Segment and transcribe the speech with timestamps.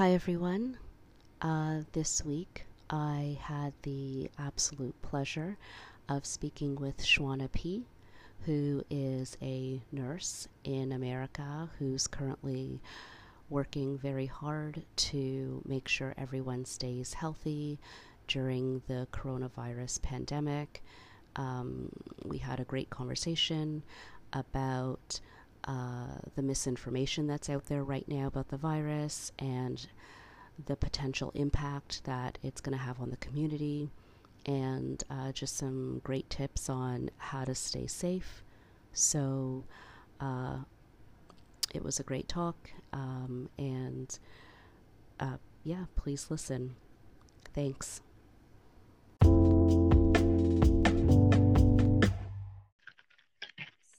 [0.00, 0.78] Hi, everyone.
[1.42, 5.58] Uh, this week, I had the absolute pleasure
[6.08, 7.84] of speaking with Shwana P.,
[8.46, 12.80] who is a nurse in America who's currently
[13.50, 17.78] working very hard to make sure everyone stays healthy
[18.26, 20.82] during the coronavirus pandemic.
[21.36, 21.90] Um,
[22.24, 23.82] we had a great conversation
[24.32, 25.20] about
[25.64, 29.86] uh, the misinformation that's out there right now about the virus and
[30.66, 33.90] the potential impact that it's going to have on the community,
[34.46, 38.42] and uh, just some great tips on how to stay safe.
[38.92, 39.64] So,
[40.20, 40.58] uh,
[41.72, 44.18] it was a great talk, um, and
[45.20, 46.74] uh, yeah, please listen.
[47.54, 48.00] Thanks.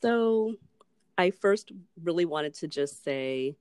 [0.02, 0.56] So,
[1.22, 1.72] I first
[2.04, 3.56] really wanted to just say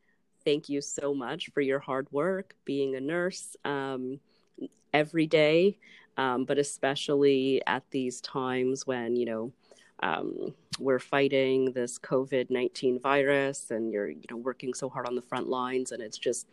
[0.46, 4.18] thank you so much for your hard work being a nurse um,
[4.94, 5.76] every day,
[6.16, 9.52] um, but especially at these times when, you know,
[10.02, 15.14] um, we're fighting this COVID 19 virus and you're, you know, working so hard on
[15.14, 16.46] the front lines and it's just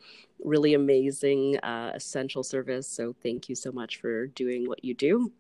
[0.44, 2.86] really amazing, uh, essential service.
[2.86, 5.32] So thank you so much for doing what you do.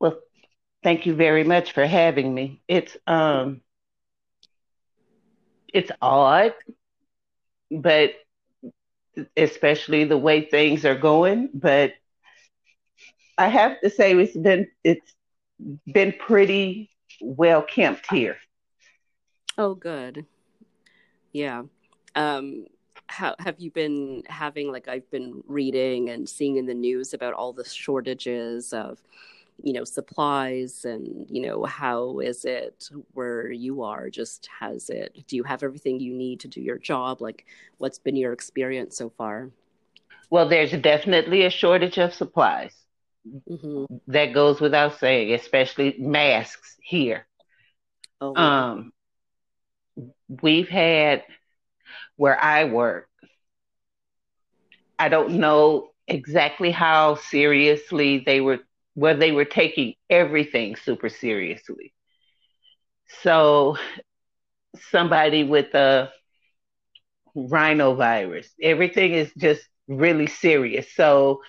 [0.00, 0.18] Well,
[0.82, 2.62] Thank you very much for having me.
[2.66, 3.60] It's um
[5.72, 6.54] it's odd,
[7.70, 8.12] but
[9.36, 11.92] especially the way things are going, but
[13.36, 15.14] I have to say it's been it's
[15.92, 18.36] been pretty well kept here.
[19.58, 20.26] Oh good.
[21.32, 21.62] Yeah.
[22.14, 22.66] Um
[23.06, 27.34] how have you been having like I've been reading and seeing in the news about
[27.34, 29.02] all the shortages of
[29.62, 35.24] you know supplies and you know how is it where you are just has it
[35.26, 37.20] do you have everything you need to do your job?
[37.20, 37.46] Like
[37.78, 39.50] what's been your experience so far?
[40.30, 42.74] Well there's definitely a shortage of supplies.
[43.28, 43.84] Mm-hmm.
[44.06, 47.26] that goes without saying especially masks here.
[48.18, 48.92] Oh, um
[50.42, 51.24] we've had
[52.16, 53.08] where i work
[54.98, 58.60] i don't know exactly how seriously they were
[58.94, 61.92] where they were taking everything super seriously.
[63.22, 63.76] So,
[64.90, 66.10] somebody with a
[67.36, 70.92] rhinovirus, everything is just really serious.
[70.94, 71.42] So,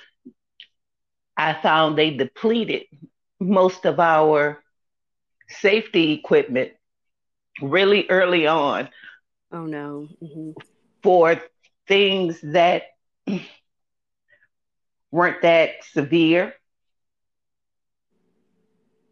[1.38, 2.84] I found they depleted
[3.40, 4.64] most of our
[5.50, 6.72] safety equipment
[7.62, 8.90] really early on.
[9.52, 10.08] Oh no.
[10.22, 10.52] Mm-hmm.
[11.04, 11.42] For
[11.88, 12.84] things that
[15.12, 16.54] weren't that severe.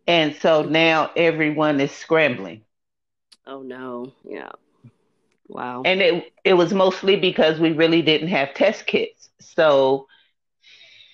[0.10, 2.66] And so now everyone is scrambling.
[3.48, 4.14] Oh no.
[4.24, 4.52] Yeah.
[5.50, 5.86] Wow.
[5.86, 9.30] And it it was mostly because we really didn't have test kits.
[9.40, 10.08] So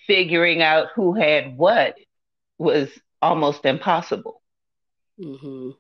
[0.08, 1.96] figuring out who had what
[2.60, 2.90] was
[3.22, 4.42] almost impossible.
[5.18, 5.72] hmm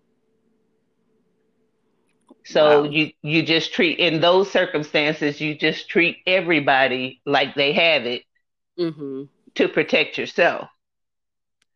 [2.45, 2.85] So wow.
[2.85, 8.23] you you just treat in those circumstances you just treat everybody like they have it
[8.77, 9.23] mm-hmm.
[9.55, 10.69] to protect yourself.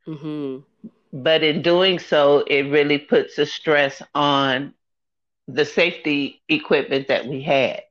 [0.07, 0.63] Mm-hmm
[1.12, 4.74] but in doing so, it really puts a stress on
[5.47, 7.81] the safety equipment that we had.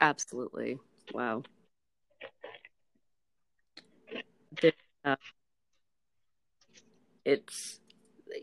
[0.00, 0.78] Absolutely.
[1.12, 1.42] Wow.
[5.04, 5.16] Uh,
[7.24, 7.80] it's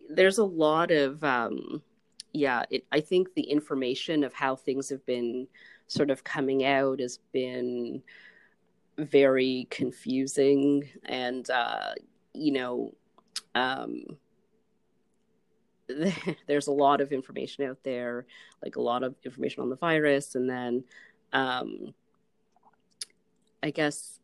[0.10, 1.82] there's a lot of um,
[2.34, 2.64] yeah.
[2.70, 5.48] It, I think the information of how things have been
[5.88, 8.02] sort of coming out has been
[8.98, 11.94] very confusing and uh,
[12.38, 12.94] you know,
[13.56, 14.04] um,
[16.48, 18.26] there's a lot of information out there,
[18.64, 20.84] like a lot of information on the virus, and then
[21.34, 21.94] um,
[23.64, 24.20] I guess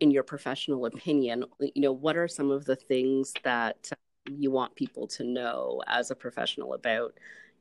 [0.00, 3.90] in your professional opinion, you know, what are some of the things that
[4.26, 7.14] you want people to know as a professional about,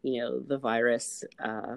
[0.03, 1.75] you know, the virus, uh,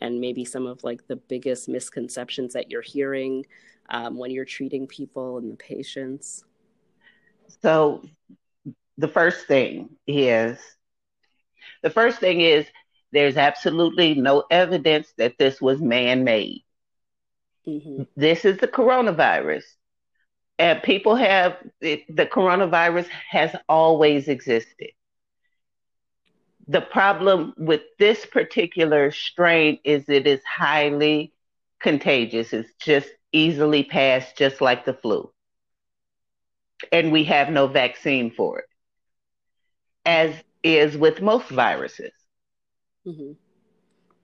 [0.00, 3.44] and maybe some of like the biggest misconceptions that you're hearing
[3.90, 6.44] um, when you're treating people and the patients?
[7.62, 8.02] So
[8.98, 10.58] the first thing is
[11.82, 12.66] the first thing is
[13.12, 16.62] there's absolutely no evidence that this was man-made.
[17.66, 18.04] Mm-hmm.
[18.16, 19.64] This is the coronavirus.
[20.58, 24.90] And people have it, the coronavirus has always existed.
[26.68, 31.32] The problem with this particular strain is it is highly
[31.80, 32.52] contagious.
[32.52, 35.33] It's just easily passed, just like the flu
[36.92, 38.68] and we have no vaccine for it,
[40.04, 42.12] as is with most viruses.
[43.06, 43.32] Mm-hmm.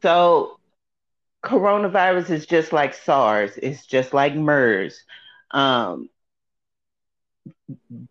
[0.03, 0.59] So
[1.45, 5.05] coronavirus is just like SARS, it's just like MERS.
[5.51, 6.09] Um,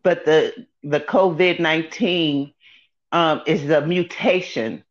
[0.03, 2.53] but the the COVID nineteen
[3.11, 4.83] um, is the mutation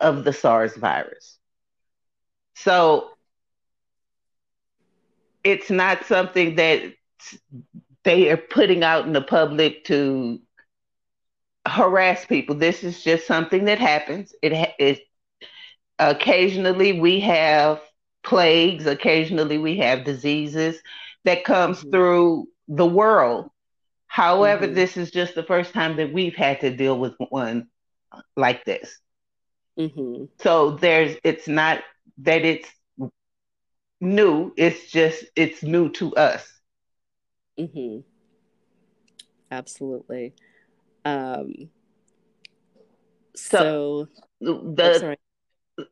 [0.00, 1.38] of the SARS virus.
[2.56, 3.10] So
[5.42, 6.82] it's not something that
[8.04, 10.40] they are putting out in the public to
[11.66, 12.54] harass people.
[12.54, 14.34] This is just something that happens.
[14.42, 15.00] It, it
[15.98, 17.80] occasionally we have
[18.22, 20.80] plagues, occasionally we have diseases
[21.24, 21.90] that comes mm-hmm.
[21.90, 23.50] through the world.
[24.06, 24.74] However, mm-hmm.
[24.74, 27.68] this is just the first time that we've had to deal with one
[28.36, 28.98] like this.
[29.78, 30.24] Mm-hmm.
[30.40, 31.82] So there's it's not
[32.18, 32.68] that it's
[34.00, 36.46] new, it's just it's new to us.
[37.58, 38.04] Mhm.
[39.50, 40.34] Absolutely.
[41.04, 41.70] Um
[43.34, 44.08] so,
[44.42, 45.16] so the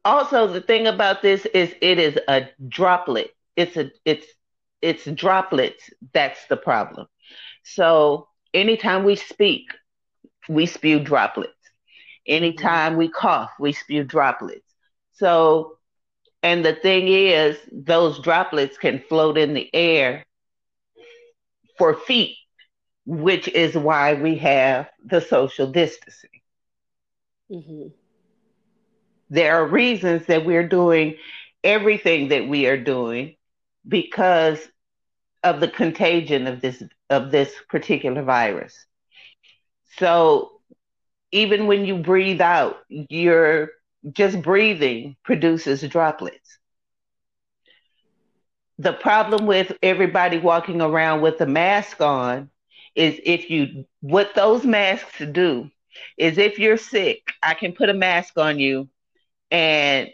[0.04, 3.30] also the thing about this is it is a droplet.
[3.56, 4.26] It's a it's
[4.82, 7.06] it's droplets that's the problem.
[7.64, 9.70] So anytime we speak,
[10.48, 11.52] we spew droplets.
[12.26, 14.62] Anytime we cough, we spew droplets.
[15.12, 15.78] So,
[16.42, 20.24] and the thing is, those droplets can float in the air
[21.78, 22.36] for feet,
[23.06, 26.30] which is why we have the social distancing.
[27.50, 27.88] Mm-hmm.
[29.30, 31.16] There are reasons that we're doing
[31.64, 33.36] everything that we are doing
[33.86, 34.58] because
[35.42, 38.74] of the contagion of this of this particular virus.
[39.98, 40.52] So
[41.32, 43.70] even when you breathe out, you're
[44.12, 46.58] just breathing produces droplets.
[48.78, 52.50] The problem with everybody walking around with a mask on
[52.94, 55.70] is if you, what those masks do
[56.16, 58.88] is if you're sick, I can put a mask on you
[59.50, 60.08] and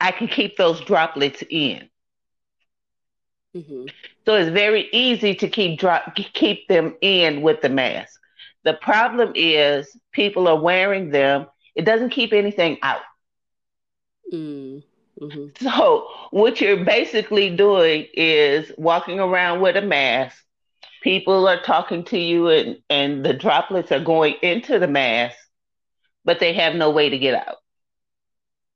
[0.00, 1.88] I can keep those droplets in.
[3.56, 3.86] Mm-hmm.
[4.24, 8.20] So it's very easy to keep drop keep them in with the mask.
[8.64, 11.46] The problem is people are wearing them.
[11.74, 13.00] It doesn't keep anything out.
[14.32, 14.82] Mm,
[15.20, 15.64] mm-hmm.
[15.64, 20.42] So what you're basically doing is walking around with a mask.
[21.02, 25.36] People are talking to you and, and the droplets are going into the mask,
[26.24, 27.56] but they have no way to get out.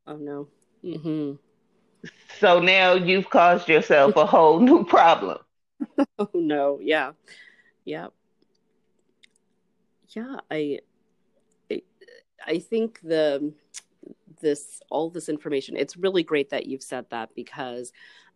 [0.07, 0.49] Oh no.
[0.85, 1.35] Mm-hmm.
[2.39, 5.39] So now you've caused yourself a whole new problem.
[6.19, 7.13] oh no, yeah.
[7.85, 8.09] Yeah
[10.17, 10.81] yeah, I,
[11.71, 11.83] I,
[12.47, 13.53] I think the
[14.43, 15.77] this all this information.
[15.77, 17.93] It's really great that you've said that because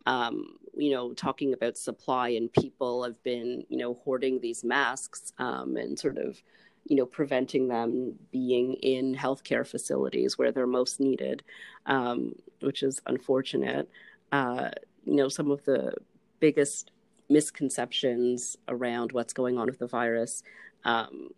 [0.07, 5.33] um, you know, talking about supply and people have been, you know, hoarding these masks
[5.39, 6.41] um, and sort of,
[6.85, 11.43] you know, preventing them being in healthcare facilities where they're most needed,
[11.87, 13.91] um, which is unfortunate.
[14.31, 14.71] Uh,
[15.05, 15.93] you know, some of the
[16.39, 16.93] biggest
[17.29, 20.45] misconceptions around what's going on with the virus
[20.87, 21.31] um,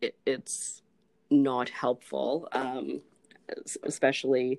[0.00, 0.82] it, it's
[1.30, 3.00] not helpful, um,
[3.82, 4.58] especially.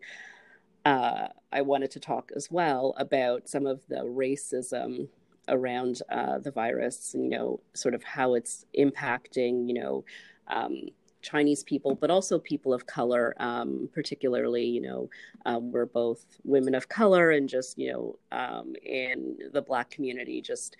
[0.86, 5.08] Uh, I wanted to talk as well about some of the racism
[5.48, 10.06] around uh, the virus, you know, sort of how it's impacting, you know,
[10.48, 10.90] um,
[11.22, 15.10] Chinese people, but also people of color, um, particularly, you know,
[15.46, 20.40] um, we're both women of color and just, you know, um, in the Black community,
[20.40, 20.78] just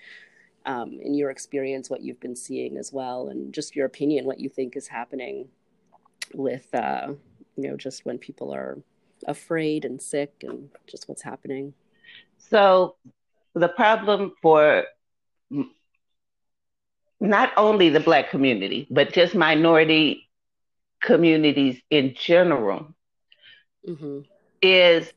[0.68, 4.40] um, in your experience, what you've been seeing as well, and just your opinion, what
[4.40, 5.48] you think is happening
[6.34, 7.14] with, uh,
[7.56, 8.78] you know, just when people are
[9.28, 11.74] afraid and sick and just what's happening.
[12.38, 12.96] So,
[13.54, 14.86] the problem for
[17.20, 20.30] not only the Black community, but just minority
[21.02, 22.94] communities in general
[23.88, 24.20] mm-hmm.
[24.62, 25.12] is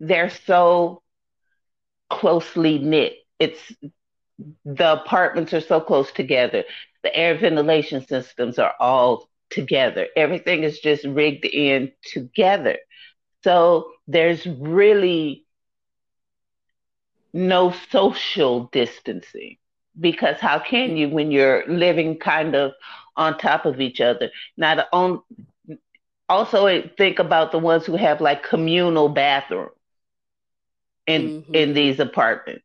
[0.00, 1.02] they're so
[2.10, 3.14] closely knit.
[3.38, 3.60] It's
[4.64, 6.64] the apartments are so close together.
[7.02, 10.08] The air ventilation systems are all together.
[10.16, 12.78] Everything is just rigged in together.
[13.44, 15.44] So there's really
[17.32, 19.56] no social distancing
[19.98, 22.72] because how can you when you're living kind of
[23.16, 24.30] on top of each other?
[24.56, 25.22] Not on
[26.28, 29.72] also think about the ones who have like communal bathrooms
[31.06, 31.54] in mm-hmm.
[31.54, 32.64] in these apartments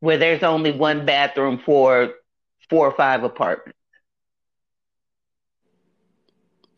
[0.00, 2.14] where there's only one bathroom for
[2.68, 3.78] four or five apartments.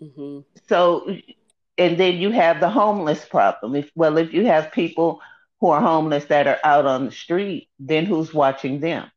[0.04, 0.40] Mm-hmm.
[0.68, 1.16] So,
[1.78, 3.74] and then you have the homeless problem.
[3.74, 5.20] If well, if you have people
[5.60, 9.10] who are homeless that are out on the street, then who's watching them?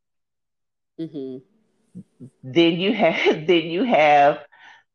[1.00, 1.38] Mm-hmm.
[2.44, 4.40] Then you have then you have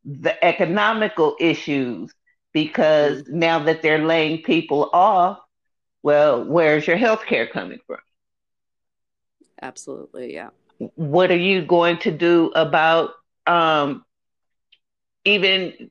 [0.04, 2.12] the economical issues
[2.52, 3.38] because mm-hmm.
[3.38, 5.38] now that they're laying people off,
[6.02, 7.99] well, where's your health care coming from?
[9.61, 10.50] Absolutely, yeah.
[10.96, 13.11] What are you going to do about
[13.46, 14.04] um,
[15.25, 15.91] even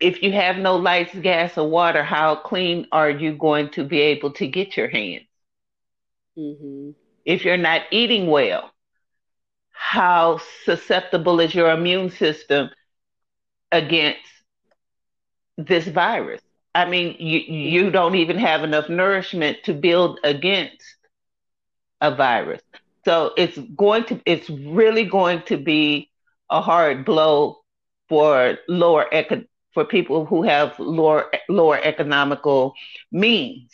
[0.00, 2.02] if you have no lights, gas, or water?
[2.02, 5.26] How clean are you going to be able to get your hands?
[6.38, 6.90] Mm-hmm.
[7.24, 8.72] If you're not eating well,
[9.70, 12.70] how susceptible is your immune system
[13.70, 14.20] against
[15.56, 16.40] this virus?
[16.74, 20.82] I mean, you you don't even have enough nourishment to build against
[22.00, 22.62] a virus.
[23.04, 26.10] So it's going to it's really going to be
[26.50, 27.61] a hard blow
[28.08, 32.74] for lower eco- for people who have lower lower economical
[33.10, 33.70] means.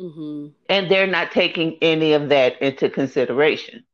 [0.00, 0.48] Mm-hmm.
[0.68, 3.84] And they're not taking any of that into consideration.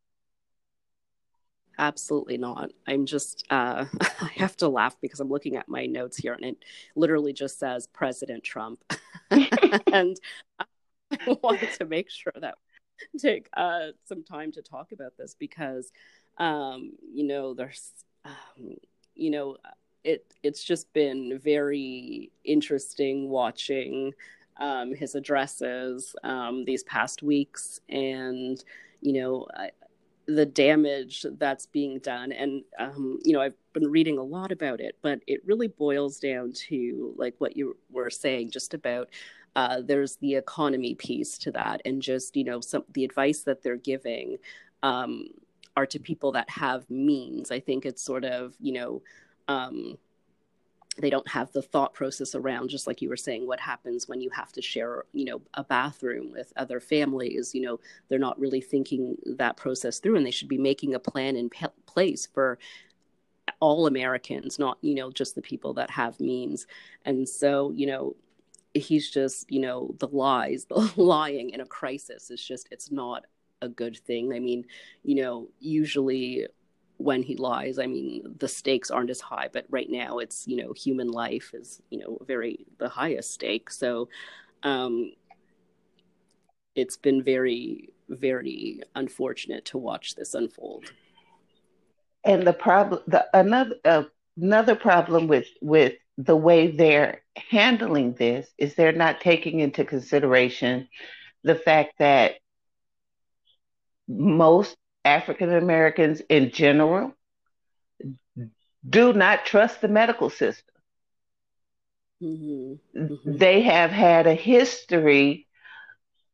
[1.78, 2.70] Absolutely not.
[2.86, 3.86] I'm just, uh,
[4.20, 6.56] I have to laugh because I'm looking at my notes here and it
[6.94, 8.84] literally just says President Trump.
[9.30, 10.16] and
[10.58, 12.54] I wanted to make sure that
[13.18, 15.90] take uh, some time to talk about this because,
[16.38, 17.90] um, you know, there's,
[18.24, 18.76] um,
[19.14, 19.56] you know,
[20.04, 24.12] it it's just been very interesting watching
[24.58, 28.62] um, his addresses um, these past weeks, and
[29.00, 29.70] you know, I,
[30.26, 34.80] the damage that's being done and um, you know i've been reading a lot about
[34.80, 39.08] it but it really boils down to like what you were saying just about
[39.56, 43.62] uh, there's the economy piece to that and just you know some the advice that
[43.62, 44.36] they're giving
[44.82, 45.28] um,
[45.76, 47.50] are to people that have means.
[47.50, 49.02] I think it's sort of you know
[49.48, 49.98] um,
[50.98, 54.20] they don't have the thought process around just like you were saying what happens when
[54.20, 57.54] you have to share you know a bathroom with other families.
[57.54, 61.00] You know they're not really thinking that process through and they should be making a
[61.00, 61.50] plan in
[61.86, 62.58] place for
[63.60, 66.66] all americans not you know just the people that have means.
[67.04, 68.16] And so you know
[68.74, 73.24] he's just you know the lies the lying in a crisis is just it's not
[73.64, 74.32] a good thing.
[74.32, 74.64] I mean
[75.02, 76.46] you know usually
[76.96, 80.56] when he lies i mean the stakes aren't as high but right now it's you
[80.56, 83.68] know human life is you know very the highest stake.
[83.70, 84.08] So
[84.62, 85.12] um
[86.74, 90.92] it's been very very unfortunate to watch this unfold.
[92.24, 94.04] And the problem the another uh,
[94.36, 100.88] another problem with with the way they're handling this is they're not taking into consideration
[101.42, 102.36] the fact that
[104.08, 107.14] most African Americans in general
[108.88, 110.74] do not trust the medical system.
[112.22, 113.02] Mm-hmm.
[113.02, 113.36] Mm-hmm.
[113.36, 115.46] They have had a history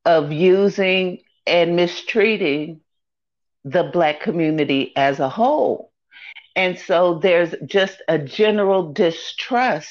[0.05, 2.81] of using and mistreating
[3.65, 5.93] the Black community as a whole.
[6.57, 9.91] And so there's just a general distrust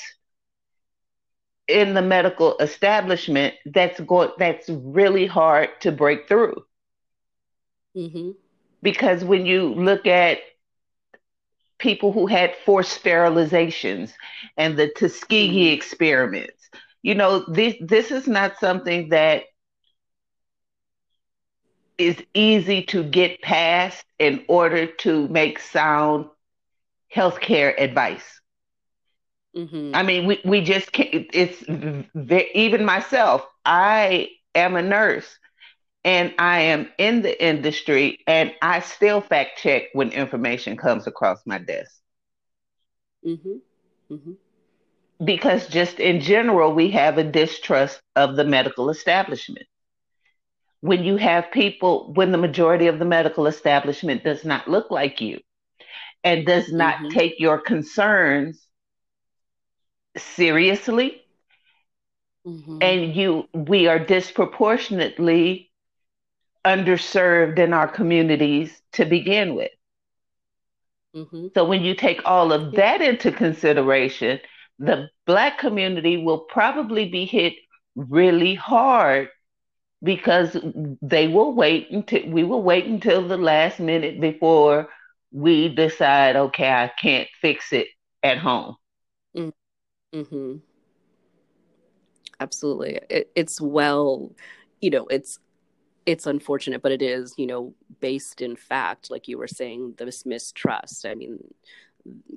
[1.67, 6.63] in the medical establishment that's going that's really hard to break through.
[7.95, 8.31] Mm-hmm
[8.81, 10.39] because when you look at
[11.77, 14.11] people who had forced sterilizations
[14.57, 15.73] and the Tuskegee mm-hmm.
[15.73, 16.69] experiments,
[17.01, 19.43] you know, this this is not something that
[21.97, 26.25] is easy to get past in order to make sound
[27.13, 28.39] healthcare advice.
[29.55, 29.91] Mm-hmm.
[29.93, 31.61] I mean, we, we just can't, it's
[32.55, 35.39] even myself, I am a nurse
[36.03, 41.39] and I am in the industry and I still fact check when information comes across
[41.45, 41.91] my desk.
[43.25, 44.13] Mm-hmm.
[44.13, 44.31] Mm-hmm.
[45.23, 49.65] Because just in general, we have a distrust of the medical establishment.
[50.79, 55.19] When you have people, when the majority of the medical establishment does not look like
[55.19, 55.41] you
[56.23, 57.09] and does not mm-hmm.
[57.09, 58.65] take your concerns
[60.15, 61.21] seriously,
[62.47, 62.77] mm-hmm.
[62.79, 65.68] and you, we are disproportionately
[66.65, 69.71] underserved in our communities to begin with.
[71.15, 71.47] Mm-hmm.
[71.55, 74.39] So when you take all of that into consideration,
[74.77, 77.53] the Black community will probably be hit
[77.95, 79.29] really hard
[80.01, 80.55] because
[81.01, 84.87] they will wait until we will wait until the last minute before
[85.31, 87.87] we decide, okay, I can't fix it
[88.23, 88.75] at home.
[90.13, 90.57] Mm-hmm.
[92.39, 92.99] Absolutely.
[93.09, 94.31] It, it's well,
[94.81, 95.39] you know, it's
[96.09, 100.25] it's unfortunate, but it is, you know, based in fact, like you were saying, this
[100.25, 101.05] mistrust.
[101.05, 101.37] I mean,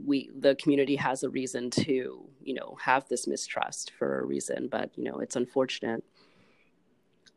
[0.05, 4.69] we the community has a reason to, you know, have this mistrust for a reason,
[4.71, 6.05] but you know, it's unfortunate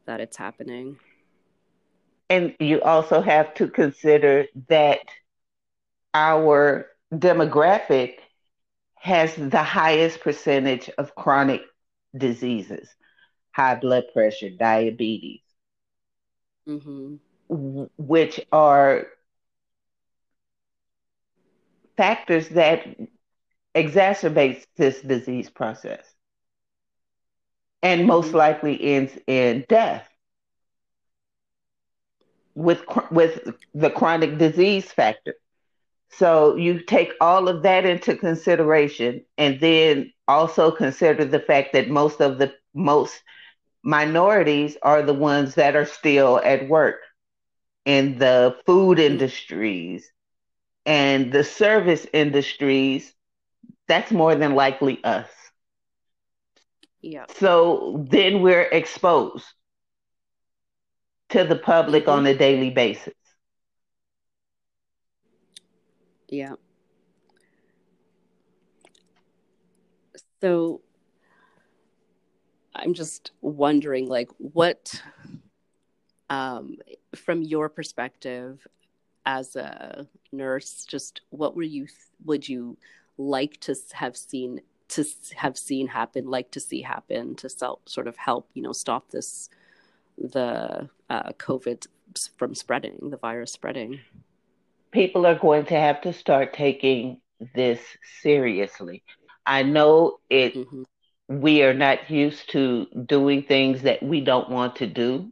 [0.06, 0.98] that it's happening.
[2.30, 5.00] And you also have to consider that
[6.14, 8.16] our demographic
[8.96, 11.62] has the highest percentage of chronic
[12.18, 12.90] diseases,
[13.52, 15.45] high blood pressure, diabetes,
[16.68, 17.16] Mm-hmm.
[17.50, 19.06] which are
[21.98, 22.86] factors that
[23.76, 26.16] exacerbates this disease process
[27.84, 28.36] and most Mm-hmm.
[28.36, 30.08] likely ends in death
[32.56, 32.82] with
[33.12, 33.40] with
[33.74, 35.36] the chronic disease factor.
[36.10, 41.90] So you take all of that into consideration and then also consider the fact that
[41.90, 43.22] most of the most
[43.86, 47.02] minorities are the ones that are still at work
[47.86, 50.12] in the food industries
[50.86, 53.14] and the service industries.
[53.88, 55.30] That's more than likely us.
[57.02, 57.28] Yeah.
[57.30, 59.46] So then we're exposed
[61.30, 62.10] to the public Mhm.
[62.10, 63.14] on a daily basis.
[66.30, 66.56] Yeah.
[70.42, 70.82] So
[72.76, 75.02] I'm just wondering, like, what,
[76.30, 76.78] um,
[77.16, 78.68] from your perspective
[79.26, 81.88] as a nurse, just what were you,
[82.26, 82.78] would you
[83.18, 85.06] like to have seen, to
[85.36, 89.10] have seen happen, like to see happen to sel- sort of help, you know, stop
[89.10, 89.50] this,
[90.18, 91.88] the uh, COVID
[92.38, 94.00] from spreading, the virus spreading?
[94.92, 97.20] People are going to have to start taking
[97.54, 97.82] this
[98.22, 99.04] seriously.
[99.46, 100.84] I know it hmm
[101.30, 105.32] we are not used to doing things that we don't want to do,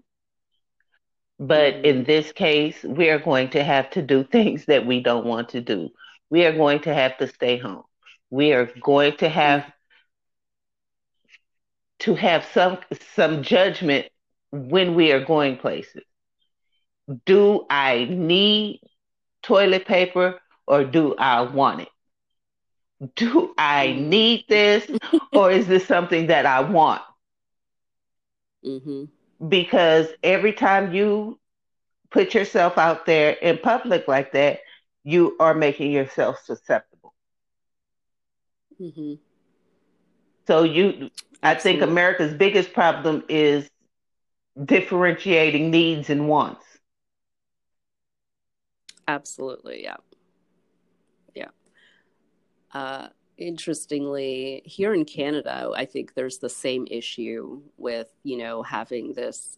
[1.39, 5.01] but hmm in this case, we are going to have to do things that we
[5.01, 5.89] don't want to do.
[6.29, 7.83] We are going to have to stay home.
[8.29, 9.65] We are going to have
[11.99, 12.77] to have some
[13.15, 14.07] some judgment
[14.51, 16.03] when we are going places.
[17.25, 18.81] Do I need
[19.43, 21.89] toilet paper or do I want it?
[23.15, 24.89] Do I need this
[25.33, 27.01] or is this something that I want?
[28.63, 29.05] hmm
[29.47, 31.39] Because every time you
[32.11, 34.59] put yourself out there in public like that,
[35.03, 37.13] you are making yourself susceptible.
[38.77, 39.13] hmm
[40.47, 41.09] So you
[41.43, 41.81] I think.
[41.81, 43.69] America's biggest problem is
[44.63, 46.65] differentiating needs and wants.
[49.07, 49.83] Absolutely.
[49.83, 49.97] Yeah.
[52.73, 53.07] Uh,
[53.37, 59.57] interestingly, here in Canada, I think there's the same issue with, you know, having this,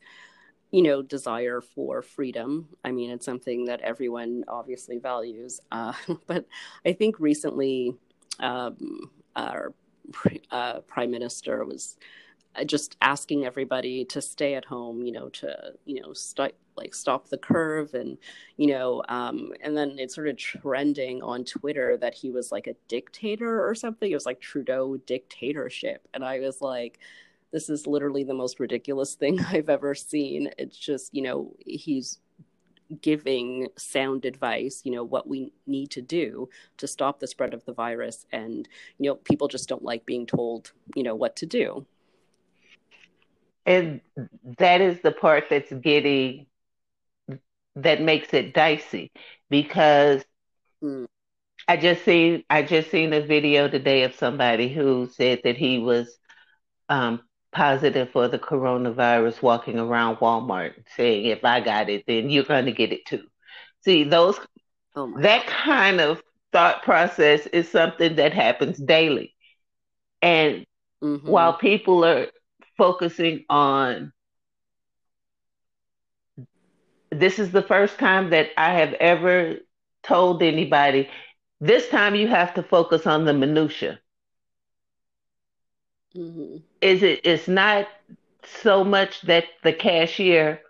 [0.71, 2.69] you know, desire for freedom.
[2.83, 5.59] I mean, it's something that everyone obviously values.
[5.71, 5.93] Uh,
[6.27, 6.45] but
[6.85, 7.95] I think recently,
[8.39, 9.73] um, our
[10.51, 11.97] uh, prime minister was
[12.63, 17.29] just asking everybody to stay at home, you know, to, you know, st- like stop
[17.29, 18.17] the curve and
[18.57, 22.75] you know um and then it started trending on twitter that he was like a
[22.87, 24.11] dictator or something.
[24.11, 26.07] It was like trudeau dictatorship.
[26.13, 26.99] And i was like
[27.51, 30.49] this is literally the most ridiculous thing i've ever seen.
[30.57, 32.19] It's just you know he's
[33.01, 37.65] giving sound advice you know what we need to do to stop the spread of
[37.65, 38.25] the virus.
[38.31, 38.67] And
[38.99, 41.85] you know people just don't like being told you know what to do
[43.65, 44.01] And
[44.59, 46.47] that is the part that's getting
[47.75, 49.11] that makes it dicey
[49.49, 50.23] because
[50.81, 51.05] Mm.
[51.67, 55.79] I just seen I just seen a video today of somebody who said that he
[55.79, 56.17] was
[56.89, 57.21] um,
[57.53, 62.65] positive for the coronavirus walking around Walmart saying if I got it then you're going
[62.65, 63.23] to get it too.
[63.83, 64.39] See those
[64.95, 69.33] oh that kind of thought process is something that happens daily.
[70.21, 70.65] And
[71.01, 72.27] hmm while people are
[72.77, 74.13] focusing on
[77.11, 79.55] this is the first time that I have ever
[80.03, 81.09] told anybody
[81.59, 83.99] this time you have to focus on the minutia.
[86.13, 87.87] hmm Is it it's not
[88.43, 90.61] so much that the cashier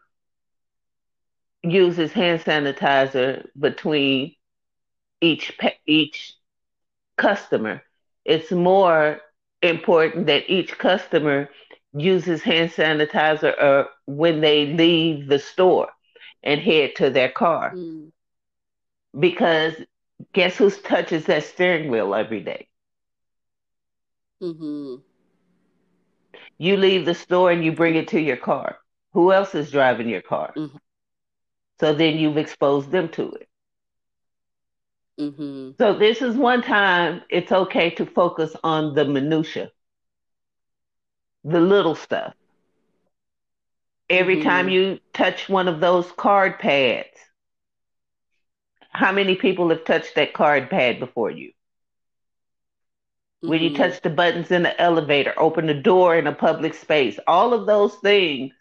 [1.63, 4.35] uses hand sanitizer between
[5.21, 6.33] each each
[7.17, 7.81] customer.
[8.25, 9.21] It's more
[9.61, 11.49] important that each customer
[11.95, 15.89] uses hand sanitizer uh, when they leave the store
[16.43, 17.77] and head to their car.
[17.77, 18.11] mm
[19.19, 19.83] Because
[20.33, 22.67] guess who touches that steering wheel every day?
[24.39, 24.95] hmm
[26.57, 28.79] You leave the store and you bring it to your car.
[29.13, 30.55] Who else is driving your car?
[30.55, 30.77] Mhm.
[31.79, 33.47] So then you've exposed them to it.
[35.17, 39.71] hmm So this is one time it's okay to focus on the minutia,
[41.45, 42.35] the little stuff.
[44.09, 44.39] Every Mhm.
[44.39, 47.07] time you touch one of those card pads,
[48.91, 51.51] how many people have touched that card pad before you?
[53.45, 57.19] when you touch the buttons in the elevator, open the door in a public space.
[57.27, 58.53] All of those things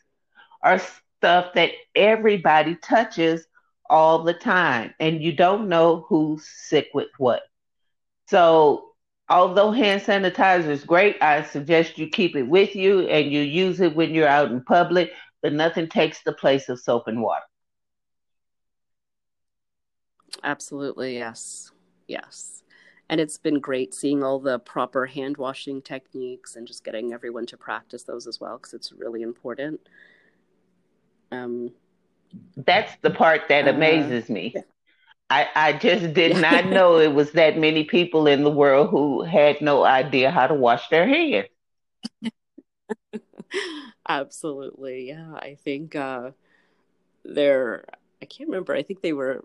[0.63, 3.47] are stuff that everybody touches
[3.91, 7.43] all the time, and you don't know who's sick with what.
[8.29, 8.94] So,
[9.29, 13.81] although hand sanitizer is great, I suggest you keep it with you and you use
[13.81, 17.45] it when you're out in public, but nothing takes the place of soap and water.
[20.43, 21.71] Absolutely, yes.
[22.07, 22.65] Yes
[23.09, 27.47] and it's been great seeing all the proper hand washing techniques and just getting everyone
[27.47, 29.81] to practice those as well because it's really important
[31.33, 31.71] um,
[32.59, 34.63] that's the part that uh, amazes uh, me yeah.
[35.31, 39.23] I, I just did not know it was that many people in the world who
[39.23, 41.49] had no idea how to wash their hands
[44.09, 46.31] absolutely yeah i think uh
[47.25, 47.85] they're
[48.21, 49.45] i can't remember i think they were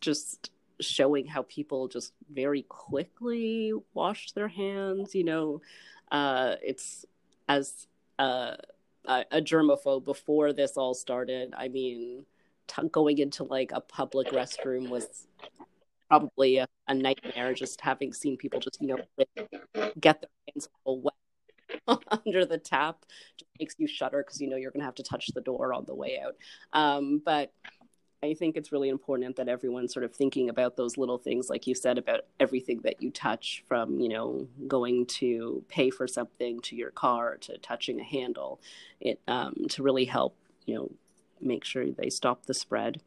[0.00, 5.14] just showing how people just very quickly wash their hands.
[5.14, 5.60] You know,
[6.10, 7.04] uh, it's
[7.48, 7.86] as
[8.18, 8.56] uh,
[9.04, 11.54] a, a germaphobe before this all started.
[11.56, 12.24] I mean,
[12.68, 15.26] t- going into like a public restroom was
[16.08, 17.54] probably a, a, nightmare.
[17.54, 21.14] Just having seen people just you know get their hands all wet
[22.26, 23.04] under the tap
[23.36, 25.72] just makes you shudder because you know you're going to have to touch the door
[25.72, 26.36] on the way out.
[26.72, 27.52] Um, but
[28.22, 31.68] I think it's really important that everyone's sort of thinking about those little things, like
[31.68, 36.60] you said, about everything that you touch from, you know, going to pay for something
[36.62, 38.60] to your car to touching a handle,
[39.00, 40.90] it um, to really help, you know,
[41.40, 43.00] make sure they stop the spread.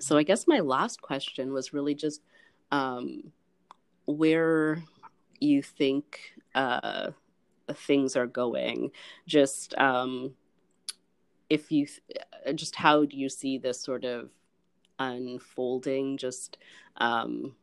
[0.00, 2.20] So I guess my last question was really just
[2.70, 3.32] um,
[4.06, 4.82] where
[5.40, 6.20] you think
[6.54, 7.10] uh,
[7.72, 8.90] things are going.
[9.26, 10.34] Just um,
[11.48, 11.86] if you
[12.46, 14.30] uh, just how do you see this sort of
[14.98, 16.58] unfolding just
[16.96, 17.54] um,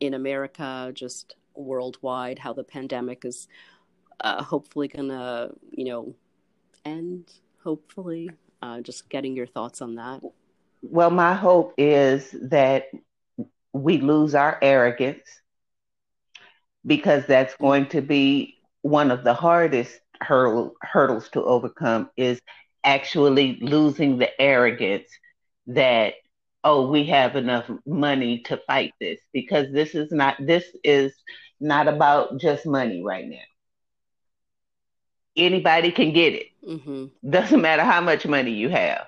[0.00, 3.48] in America, just worldwide, how the pandemic is
[4.20, 6.14] uh, hopefully gonna, you know,
[6.84, 7.32] end.
[7.62, 8.28] Hopefully,
[8.62, 10.22] uh, just getting your thoughts on that.
[10.82, 12.84] Well, my hope is that
[13.72, 15.28] we lose our arrogance
[16.86, 22.40] because that's going to be one of the hardest hurdle, hurdles to overcome is
[22.84, 25.08] actually losing the arrogance
[25.66, 26.14] that
[26.64, 31.12] oh we have enough money to fight this because this is not this is
[31.60, 33.36] not about just money right now
[35.36, 37.06] anybody can get it mm-hmm.
[37.28, 39.06] doesn't matter how much money you have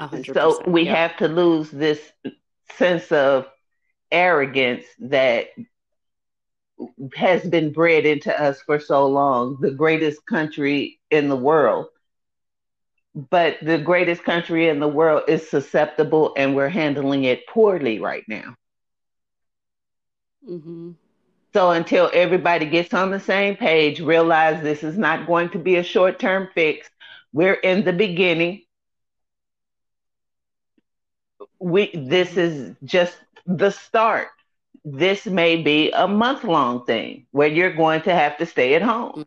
[0.00, 0.94] 100%, so we yeah.
[0.94, 2.00] have to lose this
[2.76, 3.46] sense of
[4.10, 5.48] arrogance that
[7.14, 11.86] has been bred into us for so long, the greatest country in the world.
[13.14, 18.24] But the greatest country in the world is susceptible and we're handling it poorly right
[18.26, 18.56] now.
[20.48, 20.92] Mm-hmm.
[21.54, 25.76] So until everybody gets on the same page, realize this is not going to be
[25.76, 26.90] a short term fix.
[27.32, 28.62] We're in the beginning.
[31.58, 34.28] We this is just the start
[34.84, 38.82] this may be a month long thing where you're going to have to stay at
[38.82, 39.24] home.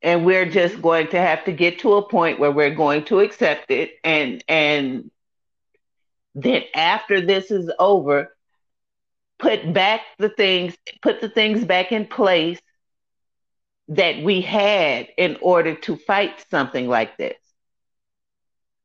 [0.00, 0.52] And we're mm-hmm.
[0.52, 3.92] just going to have to get to a point where we're going to accept it
[4.04, 5.10] and and
[6.36, 8.32] then after this is over,
[9.38, 12.60] put back the things, put the things back in place
[13.88, 17.36] that we had in order to fight something like this.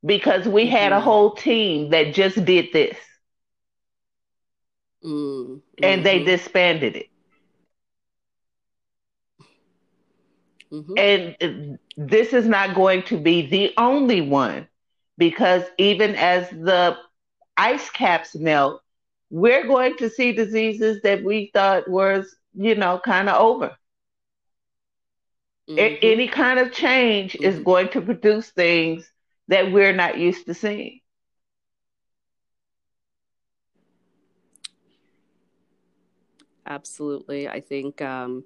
[0.05, 0.71] Because we mm-hmm.
[0.71, 1.03] had a mm-hmm.
[1.03, 2.97] whole team that just did this.
[5.03, 5.55] Mm-hmm.
[5.81, 6.25] And they mm-hmm.
[6.25, 7.09] disbanded it.
[10.71, 10.93] Mm-hmm.
[10.97, 14.67] And this is not going to be the only one
[15.17, 16.97] because even as the
[17.55, 18.82] ice caps melt,
[19.33, 23.75] we're going to see diseases that we thought was, you know, kind of over.
[25.69, 25.95] Mm-hmm.
[26.01, 27.63] any kind of change is mm-hmm.
[27.63, 29.09] going to produce things
[29.47, 30.99] that we're not used to seeing.
[36.65, 37.47] absolutely.
[37.47, 38.43] I think, um,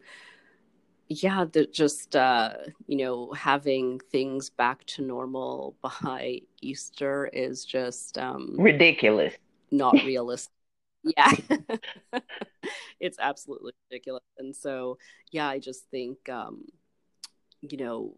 [1.07, 2.53] yeah, that just uh,
[2.87, 9.33] you know having things back to normal by Easter is just um, ridiculous,
[9.71, 10.56] not realistic.
[11.15, 11.31] Yeah,
[12.99, 14.23] it's absolutely ridiculous.
[14.37, 14.97] And so,
[15.31, 16.65] yeah, I just think, um,
[17.61, 18.15] you know,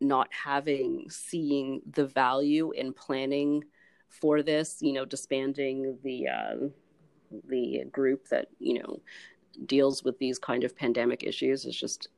[0.00, 3.64] not having seeing the value in planning
[4.08, 6.68] for this, you know, disbanding the uh,
[7.48, 9.00] the group that you know
[9.66, 12.08] deals with these kind of pandemic issues is just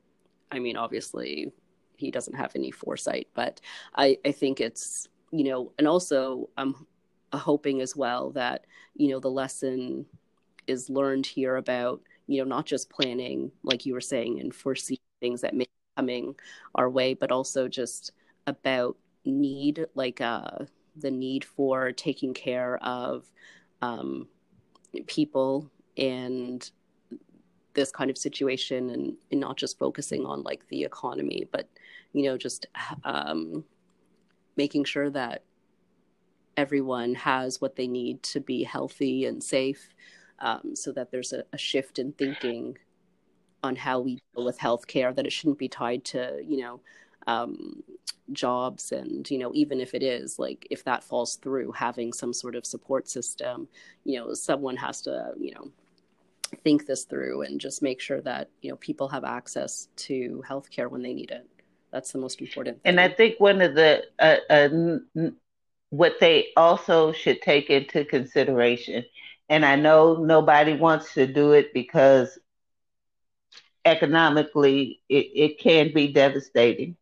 [0.52, 1.52] i mean obviously
[1.96, 3.60] he doesn't have any foresight but
[3.94, 6.86] i i think it's you know and also i'm
[7.38, 10.06] hoping as well that you know the lesson
[10.66, 14.98] is learned here about you know not just planning like you were saying and foreseeing
[15.20, 16.34] things that may be coming
[16.74, 18.12] our way but also just
[18.46, 20.58] about need like uh
[20.96, 23.30] the need for taking care of
[23.82, 24.26] um
[25.06, 26.70] people and
[27.74, 31.68] this kind of situation and, and, not just focusing on like the economy but
[32.12, 32.66] you know just
[33.04, 33.62] um,
[34.56, 35.42] making sure that
[36.56, 39.94] everyone has what they need to be healthy and safe
[40.40, 42.76] um, so that there's a, a, shift in thinking
[43.62, 46.80] on how we deal with healthcare that it shouldn't be tied to you know
[47.26, 47.82] um,
[48.32, 52.32] jobs and you know even if it is like if that falls through having some
[52.32, 53.68] sort of support system
[54.04, 55.70] you know someone has to you know
[56.62, 60.90] think this through and just make sure that you know people have access to healthcare
[60.90, 61.46] when they need it
[61.90, 62.90] that's the most important thing.
[62.90, 65.30] and i think one of the uh, uh,
[65.90, 69.04] what they also should take into consideration
[69.48, 72.38] and i know nobody wants to do it because
[73.84, 76.96] economically it, it can be devastating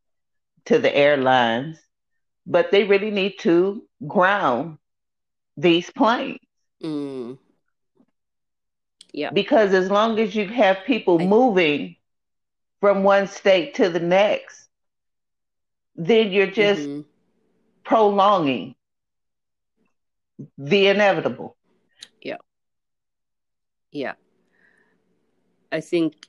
[0.64, 1.78] to the airlines
[2.46, 4.78] but they really need to ground
[5.56, 6.38] these planes
[6.82, 7.38] mm.
[9.14, 9.30] Yeah.
[9.30, 11.96] Because as long as you have people I, moving
[12.80, 14.68] from one state to the next,
[15.94, 17.02] then you're just mm-hmm.
[17.84, 18.74] Prolonging
[20.58, 21.56] the inevitable.
[22.20, 22.38] Yeah.
[23.92, 24.14] Yeah.
[25.70, 26.26] I think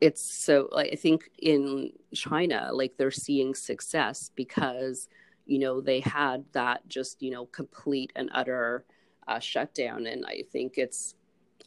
[0.00, 5.08] it's so I think in China like they're seeing success because
[5.46, 8.84] you know they had that just you know complete and utter
[9.28, 11.14] uh, shutdown and I think it's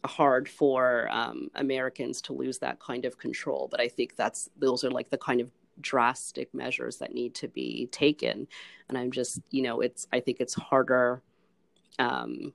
[0.04, 3.68] hard for um, Americans to lose that kind of control.
[3.70, 7.48] But I think that's those are like the kind of drastic measures that need to
[7.48, 8.46] be taken.
[8.88, 11.22] And I'm just, you know, it's I think it's harder
[11.98, 12.52] um,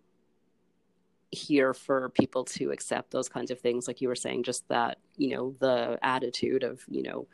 [1.31, 4.97] here for people to accept those kinds of things, like you were saying, just that
[5.17, 7.27] you know the attitude of you know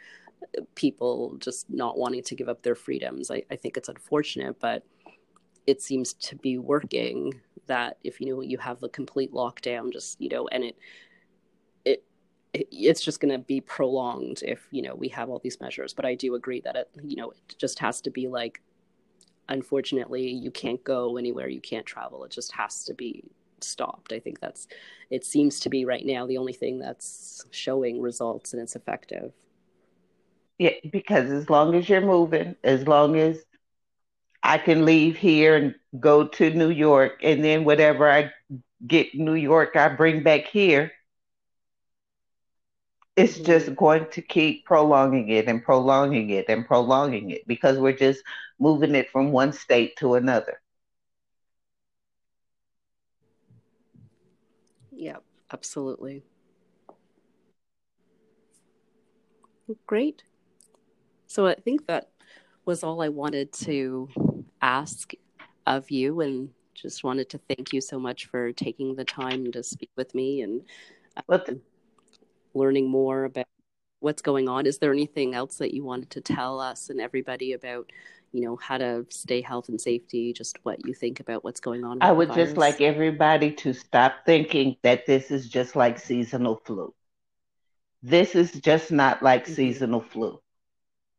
[0.75, 3.29] people just not wanting to give up their freedoms.
[3.29, 4.83] I, I think it's unfortunate, but
[5.67, 10.19] it seems to be working that if you know you have the complete lockdown just
[10.19, 10.77] you know and it
[12.53, 16.05] it's just going to be prolonged if you know we have all these measures but
[16.05, 18.61] i do agree that it you know it just has to be like
[19.49, 23.23] unfortunately you can't go anywhere you can't travel it just has to be
[23.61, 24.67] stopped i think that's
[25.09, 29.33] it seems to be right now the only thing that's showing results and it's effective
[30.57, 33.43] yeah because as long as you're moving as long as
[34.43, 38.31] I can leave here and go to New York, and then whatever I
[38.85, 40.91] get New York, I bring back here.
[43.19, 47.91] It's just going to keep prolonging it and prolonging it and prolonging it because we're
[47.91, 48.23] just
[48.59, 50.61] moving it from one state to another.
[54.93, 56.23] Yep, absolutely.
[59.85, 60.23] Great.
[61.27, 62.09] So I think that
[62.65, 64.09] was all I wanted to
[64.61, 65.11] ask
[65.67, 69.61] of you and just wanted to thank you so much for taking the time to
[69.61, 70.61] speak with me and
[71.29, 71.37] uh,
[72.53, 73.47] learning more about
[73.99, 74.65] what's going on.
[74.65, 77.91] Is there anything else that you wanted to tell us and everybody about,
[78.31, 81.83] you know, how to stay health and safety, just what you think about what's going
[81.83, 82.01] on?
[82.01, 86.93] I would just like everybody to stop thinking that this is just like seasonal flu.
[88.01, 89.53] This is just not like mm-hmm.
[89.53, 90.39] seasonal flu.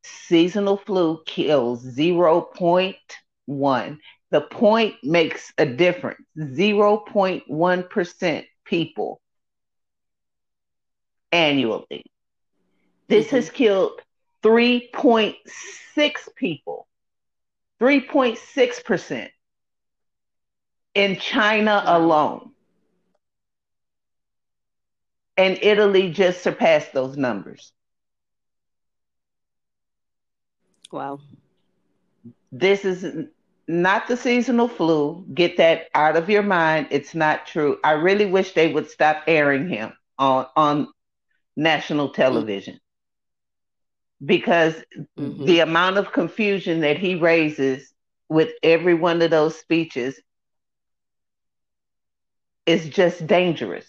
[0.03, 3.99] Seasonal flu kills 0.1.
[4.31, 6.25] The point makes a difference.
[6.39, 9.21] 0.1% people
[11.33, 12.05] annually.
[13.09, 13.37] This mm-hmm.
[13.37, 14.01] has killed
[14.43, 15.35] 3.6
[16.37, 16.87] people,
[17.81, 19.29] 3.6%
[20.95, 22.51] in China alone.
[25.37, 27.73] And Italy just surpassed those numbers.
[30.93, 31.21] Wow.
[32.53, 33.27] This is
[33.69, 35.25] not the seasonal flu.
[35.33, 36.89] Get that out of your mind.
[36.91, 37.79] It's not true.
[37.85, 40.89] I really wish they would stop airing him on on
[41.61, 42.81] national television
[44.25, 44.75] because
[45.19, 45.45] mm-hmm.
[45.45, 47.93] the amount of confusion that he raises
[48.31, 50.19] with every one of those speeches
[52.65, 53.87] is just dangerous.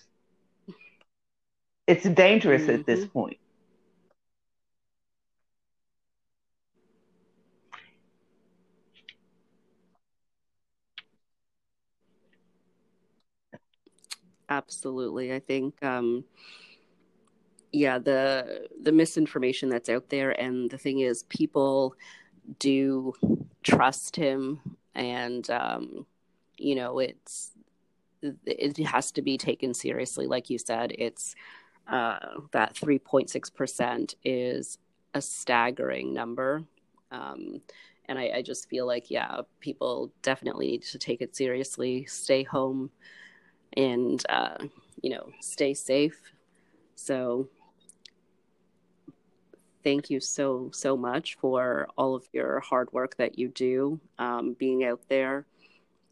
[1.87, 2.71] It's dangerous mm-hmm.
[2.71, 3.09] at this mm-hmm.
[3.09, 3.37] point.
[14.49, 16.25] absolutely i think um
[17.71, 21.95] yeah the the misinformation that's out there and the thing is people
[22.59, 23.13] do
[23.63, 24.59] trust him
[24.95, 26.05] and um
[26.57, 27.51] you know it's
[28.21, 30.27] it has to be taken seriously.
[30.27, 31.35] Like you said, it's
[31.87, 32.19] uh,
[32.51, 34.77] that 3.6% is
[35.13, 36.63] a staggering number.
[37.11, 37.61] Um,
[38.05, 42.43] and I, I, just feel like, yeah, people definitely need to take it seriously, stay
[42.43, 42.89] home,
[43.75, 44.65] and, uh,
[45.01, 46.31] you know, stay safe.
[46.95, 47.49] So,
[49.83, 54.53] thank you so, so much for all of your hard work that you do, um,
[54.53, 55.45] being out there.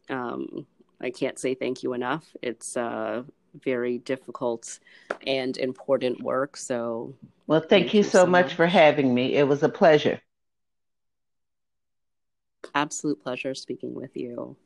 [0.08, 0.66] Um,
[1.00, 2.24] I can't say thank you enough.
[2.42, 3.22] It's uh,
[3.62, 4.78] very difficult
[5.26, 6.56] and important work.
[6.56, 7.14] So,
[7.46, 9.34] well, thank, thank you, you, so, much, much for having me.
[9.34, 10.20] It was a pleasure.
[12.74, 14.56] Absolute pleasure speaking with you.